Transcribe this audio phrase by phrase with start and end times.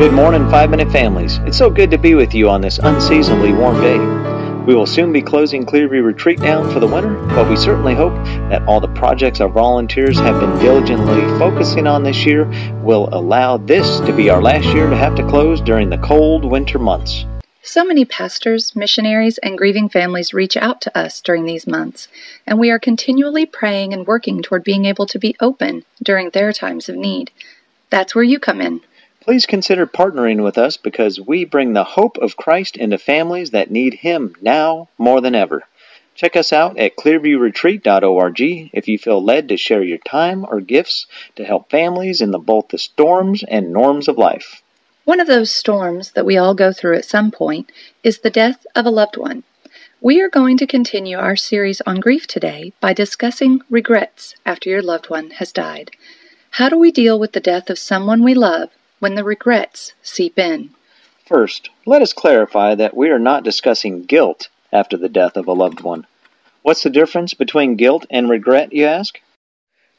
[0.00, 1.36] Good morning, Five Minute Families.
[1.44, 3.98] It's so good to be with you on this unseasonably warm day.
[4.64, 8.14] We will soon be closing Clearview Retreat down for the winter, but we certainly hope
[8.48, 12.46] that all the projects our volunteers have been diligently focusing on this year
[12.82, 16.46] will allow this to be our last year to have to close during the cold
[16.46, 17.26] winter months.
[17.62, 22.08] So many pastors, missionaries, and grieving families reach out to us during these months,
[22.46, 26.54] and we are continually praying and working toward being able to be open during their
[26.54, 27.30] times of need.
[27.90, 28.80] That's where you come in.
[29.20, 33.70] Please consider partnering with us because we bring the hope of Christ into families that
[33.70, 35.64] need Him now more than ever.
[36.14, 38.40] Check us out at clearviewretreat.org
[38.72, 41.06] if you feel led to share your time or gifts
[41.36, 44.62] to help families in the, both the storms and norms of life.
[45.04, 47.70] One of those storms that we all go through at some point
[48.02, 49.44] is the death of a loved one.
[50.00, 54.82] We are going to continue our series on grief today by discussing regrets after your
[54.82, 55.90] loved one has died.
[56.52, 58.70] How do we deal with the death of someone we love
[59.00, 60.70] when the regrets seep in.
[61.26, 65.52] First, let us clarify that we are not discussing guilt after the death of a
[65.52, 66.06] loved one.
[66.62, 69.20] What's the difference between guilt and regret, you ask?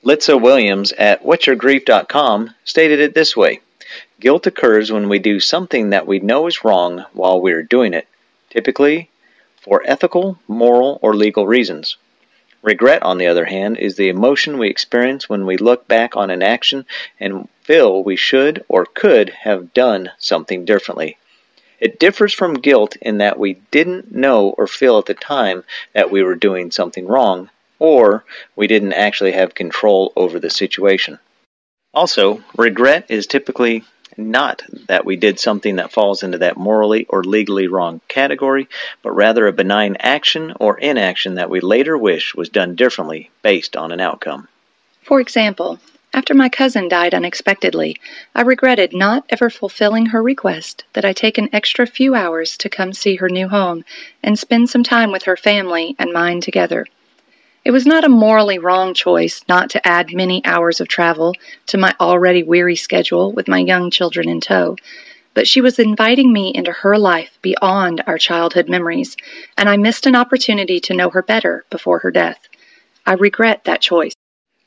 [0.06, 3.60] Litsa Williams at whatsyourgrief.com stated it this way
[4.20, 7.94] Guilt occurs when we do something that we know is wrong while we are doing
[7.94, 8.08] it,
[8.50, 9.10] typically
[9.62, 11.98] for ethical, moral, or legal reasons.
[12.64, 16.30] Regret, on the other hand, is the emotion we experience when we look back on
[16.30, 16.86] an action
[17.20, 21.18] and feel we should or could have done something differently.
[21.80, 26.12] It differs from guilt in that we didn't know or feel at the time that
[26.12, 28.23] we were doing something wrong, or
[28.56, 31.18] we didn't actually have control over the situation.
[31.96, 33.84] Also, regret is typically
[34.17, 38.68] not that we did something that falls into that morally or legally wrong category,
[39.02, 43.76] but rather a benign action or inaction that we later wish was done differently based
[43.76, 44.48] on an outcome.
[45.03, 45.80] For example,
[46.14, 47.95] after my cousin died unexpectedly,
[48.36, 52.70] I regretted not ever fulfilling her request that I take an extra few hours to
[52.70, 53.86] come see her new home
[54.22, 56.86] and spend some time with her family and mine together.
[57.64, 61.36] It was not a morally wrong choice not to add many hours of travel
[61.68, 64.78] to my already weary schedule with my young children in tow,
[65.36, 69.16] but she was inviting me into her life beyond our childhood memories,
[69.58, 72.40] and I missed an opportunity to know her better before her death.
[73.06, 74.16] I regret that choice.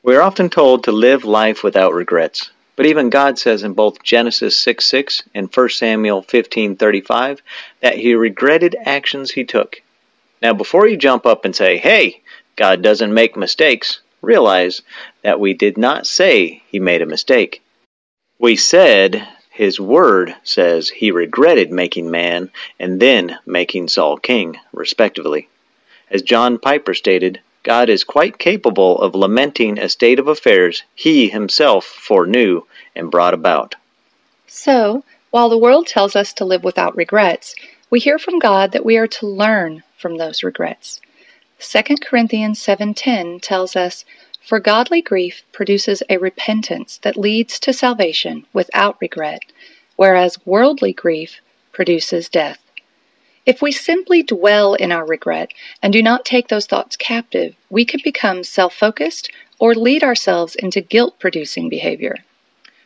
[0.04, 4.04] We are often told to live life without regrets, but even God says in both
[4.04, 7.40] Genesis 6 6 and 1 Samuel 15:35
[7.80, 9.82] that he regretted actions he took.
[10.40, 12.20] Now before you jump up and say, "Hey,
[12.56, 14.82] God doesn't make mistakes, realize
[15.22, 17.62] that we did not say he made a mistake.
[18.38, 25.48] We said his word says he regretted making man and then making Saul king, respectively.
[26.10, 31.28] As John Piper stated, God is quite capable of lamenting a state of affairs he
[31.28, 32.62] himself foreknew
[32.94, 33.76] and brought about.
[34.46, 37.54] So, while the world tells us to live without regrets,
[37.90, 41.00] we hear from God that we are to learn from those regrets.
[41.66, 44.04] 2 Corinthians 7:10 tells us,
[44.40, 49.40] "For godly grief produces a repentance that leads to salvation without regret,
[49.96, 51.40] whereas worldly grief
[51.72, 52.60] produces death."
[53.46, 55.52] If we simply dwell in our regret
[55.82, 60.80] and do not take those thoughts captive, we can become self-focused or lead ourselves into
[60.80, 62.24] guilt-producing behavior.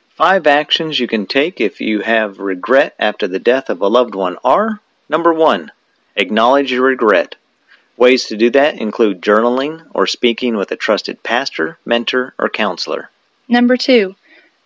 [0.08, 4.14] Five actions you can take if you have regret after the death of a loved
[4.14, 5.72] one are number one,
[6.16, 7.34] acknowledge your regret.
[7.98, 13.10] Ways to do that include journaling or speaking with a trusted pastor, mentor, or counselor.
[13.48, 14.14] Number two,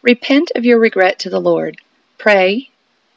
[0.03, 1.79] repent of your regret to the Lord.
[2.19, 2.69] Pray,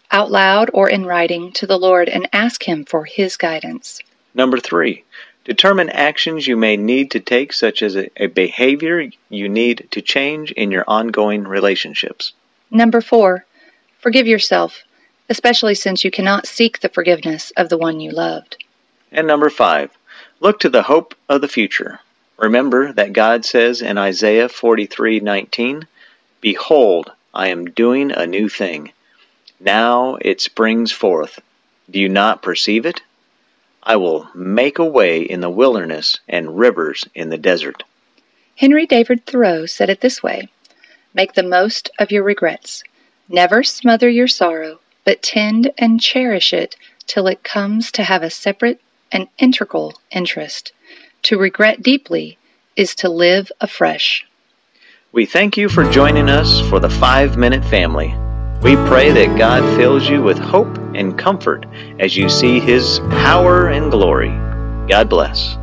[0.09, 3.99] out loud or in writing, to the Lord and ask Him for His guidance.
[4.33, 5.03] Number three,
[5.43, 10.01] determine actions you may need to take, such as a, a behavior you need to
[10.01, 12.31] change in your ongoing relationships.
[12.71, 13.45] Number four,
[13.99, 14.83] forgive yourself,
[15.29, 18.63] especially since you cannot seek the forgiveness of the one you loved.
[19.11, 19.91] And number five,
[20.45, 22.01] Look to the hope of the future.
[22.37, 25.87] Remember that God says in Isaiah 43:19,
[26.39, 28.91] "Behold, I am doing a new thing.
[29.59, 31.39] Now it springs forth.
[31.89, 33.01] Do you not perceive it?
[33.81, 37.81] I will make a way in the wilderness and rivers in the desert."
[38.57, 40.49] Henry David Thoreau said it this way:
[41.15, 42.83] Make the most of your regrets.
[43.27, 46.75] Never smother your sorrow, but tend and cherish it
[47.07, 48.79] till it comes to have a separate
[49.15, 50.73] an integral interest.
[51.23, 52.37] To regret deeply
[52.75, 54.25] is to live afresh.
[55.13, 58.13] We thank you for joining us for the Five Minute Family.
[58.61, 61.65] We pray that God fills you with hope and comfort
[61.99, 64.31] as you see His power and glory.
[64.89, 65.55] God bless.